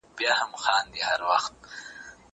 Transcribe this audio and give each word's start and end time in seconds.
نان 0.21 0.49
وخوره؟ 0.53 1.39